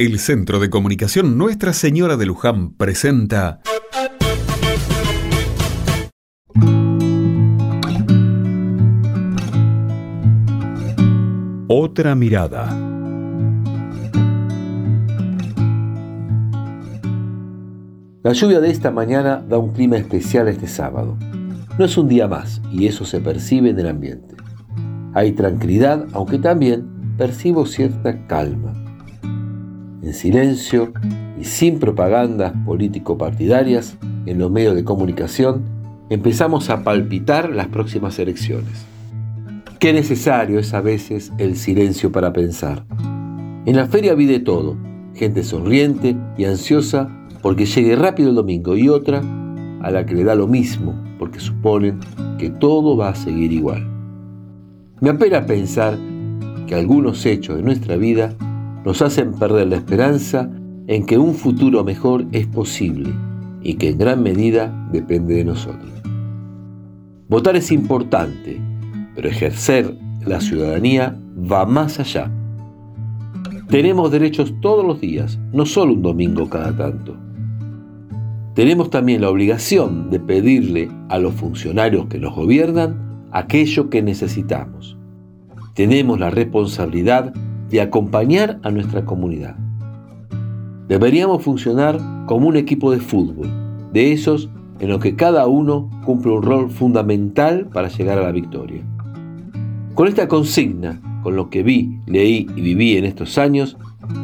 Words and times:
El 0.00 0.20
Centro 0.20 0.60
de 0.60 0.70
Comunicación 0.70 1.36
Nuestra 1.36 1.72
Señora 1.72 2.16
de 2.16 2.24
Luján 2.24 2.72
presenta 2.74 3.62
Otra 11.66 12.14
mirada. 12.14 12.68
La 18.22 18.32
lluvia 18.34 18.60
de 18.60 18.70
esta 18.70 18.92
mañana 18.92 19.44
da 19.48 19.58
un 19.58 19.72
clima 19.72 19.96
especial 19.96 20.46
este 20.46 20.68
sábado. 20.68 21.18
No 21.76 21.84
es 21.84 21.98
un 21.98 22.06
día 22.06 22.28
más 22.28 22.62
y 22.70 22.86
eso 22.86 23.04
se 23.04 23.18
percibe 23.18 23.70
en 23.70 23.80
el 23.80 23.88
ambiente. 23.88 24.36
Hay 25.14 25.32
tranquilidad, 25.32 26.06
aunque 26.12 26.38
también 26.38 27.16
percibo 27.18 27.66
cierta 27.66 28.28
calma 28.28 28.77
en 30.08 30.14
silencio 30.14 30.92
y 31.38 31.44
sin 31.44 31.78
propagandas 31.78 32.52
político-partidarias 32.64 33.96
en 34.26 34.38
los 34.38 34.50
medios 34.50 34.74
de 34.74 34.84
comunicación, 34.84 35.62
empezamos 36.08 36.70
a 36.70 36.82
palpitar 36.82 37.50
las 37.50 37.68
próximas 37.68 38.18
elecciones. 38.18 38.86
Qué 39.78 39.92
necesario 39.92 40.58
es 40.58 40.72
a 40.72 40.80
veces 40.80 41.32
el 41.38 41.56
silencio 41.56 42.10
para 42.10 42.32
pensar. 42.32 42.84
En 43.66 43.76
la 43.76 43.86
feria 43.86 44.14
vi 44.14 44.24
de 44.24 44.40
todo, 44.40 44.76
gente 45.14 45.44
sonriente 45.44 46.16
y 46.38 46.46
ansiosa 46.46 47.10
porque 47.42 47.66
llegue 47.66 47.94
rápido 47.94 48.30
el 48.30 48.34
domingo 48.34 48.76
y 48.76 48.88
otra 48.88 49.22
a 49.82 49.90
la 49.90 50.06
que 50.06 50.14
le 50.14 50.24
da 50.24 50.34
lo 50.34 50.48
mismo 50.48 50.94
porque 51.18 51.38
suponen 51.38 52.00
que 52.38 52.48
todo 52.48 52.96
va 52.96 53.10
a 53.10 53.14
seguir 53.14 53.52
igual. 53.52 53.86
Me 55.00 55.10
apena 55.10 55.44
pensar 55.44 55.98
que 56.66 56.74
algunos 56.74 57.24
hechos 57.26 57.56
de 57.56 57.62
nuestra 57.62 57.96
vida 57.96 58.34
nos 58.88 59.02
hacen 59.02 59.32
perder 59.32 59.66
la 59.66 59.76
esperanza 59.76 60.48
en 60.86 61.04
que 61.04 61.18
un 61.18 61.34
futuro 61.34 61.84
mejor 61.84 62.24
es 62.32 62.46
posible 62.46 63.10
y 63.62 63.74
que 63.74 63.90
en 63.90 63.98
gran 63.98 64.22
medida 64.22 64.72
depende 64.90 65.34
de 65.34 65.44
nosotros. 65.44 65.92
Votar 67.28 67.54
es 67.54 67.70
importante, 67.70 68.58
pero 69.14 69.28
ejercer 69.28 69.94
la 70.24 70.40
ciudadanía 70.40 71.20
va 71.38 71.66
más 71.66 72.00
allá. 72.00 72.30
Tenemos 73.68 74.10
derechos 74.10 74.54
todos 74.62 74.86
los 74.86 75.02
días, 75.02 75.38
no 75.52 75.66
solo 75.66 75.92
un 75.92 76.00
domingo 76.00 76.48
cada 76.48 76.74
tanto. 76.74 77.14
Tenemos 78.54 78.88
también 78.88 79.20
la 79.20 79.28
obligación 79.28 80.08
de 80.08 80.18
pedirle 80.18 80.88
a 81.10 81.18
los 81.18 81.34
funcionarios 81.34 82.06
que 82.06 82.18
nos 82.18 82.34
gobiernan 82.34 83.28
aquello 83.32 83.90
que 83.90 84.00
necesitamos. 84.00 84.96
Tenemos 85.74 86.18
la 86.18 86.30
responsabilidad 86.30 87.34
de 87.70 87.80
acompañar 87.80 88.58
a 88.62 88.70
nuestra 88.70 89.04
comunidad. 89.04 89.56
Deberíamos 90.88 91.42
funcionar 91.42 92.00
como 92.26 92.48
un 92.48 92.56
equipo 92.56 92.90
de 92.90 92.98
fútbol, 92.98 93.48
de 93.92 94.12
esos 94.12 94.48
en 94.80 94.88
los 94.88 95.00
que 95.00 95.16
cada 95.16 95.46
uno 95.46 95.90
cumple 96.04 96.32
un 96.32 96.42
rol 96.42 96.70
fundamental 96.70 97.66
para 97.66 97.88
llegar 97.88 98.18
a 98.18 98.22
la 98.22 98.32
victoria. 98.32 98.82
Con 99.94 100.08
esta 100.08 100.28
consigna, 100.28 101.00
con 101.22 101.36
lo 101.36 101.50
que 101.50 101.62
vi, 101.62 102.00
leí 102.06 102.46
y 102.56 102.60
viví 102.60 102.96
en 102.96 103.04
estos 103.04 103.36
años, 103.36 103.76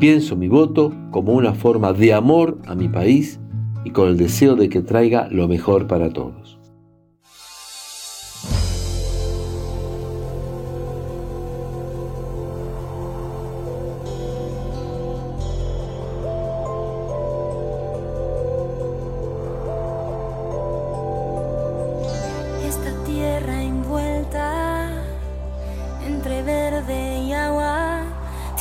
pienso 0.00 0.36
mi 0.36 0.48
voto 0.48 0.92
como 1.10 1.32
una 1.32 1.54
forma 1.54 1.92
de 1.92 2.12
amor 2.12 2.58
a 2.66 2.74
mi 2.74 2.88
país 2.88 3.40
y 3.84 3.90
con 3.90 4.08
el 4.08 4.16
deseo 4.16 4.56
de 4.56 4.68
que 4.68 4.82
traiga 4.82 5.28
lo 5.30 5.48
mejor 5.48 5.86
para 5.86 6.10
todos. 6.10 6.59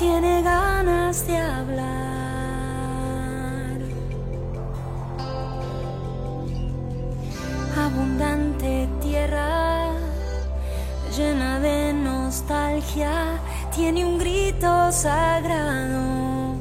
Tiene 0.09 0.41
ganas 0.41 1.27
de 1.27 1.37
hablar. 1.37 1.77
Abundante 7.77 8.89
tierra, 9.01 9.91
llena 11.15 11.59
de 11.59 11.93
nostalgia, 11.93 13.39
tiene 13.75 14.03
un 14.03 14.17
grito 14.17 14.91
sagrado. 14.91 16.55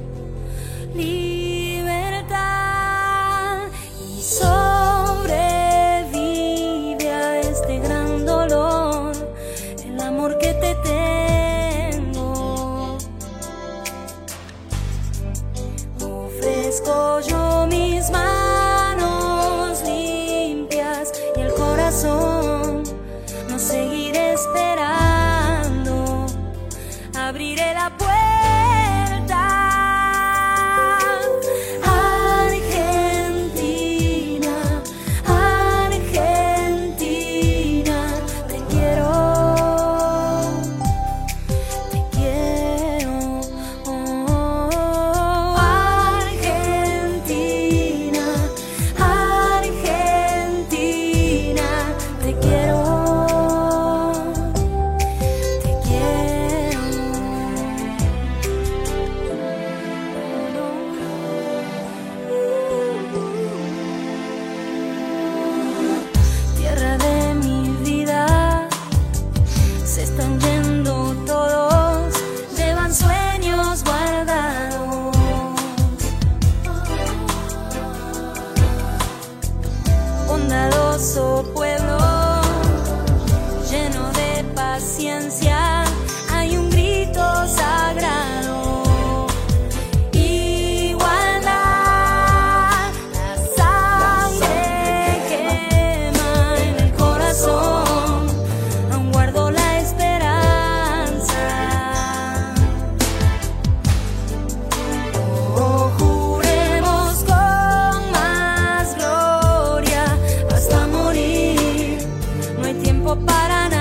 tiempo 113.09 113.27
para 113.27 113.49
nada. 113.49 113.78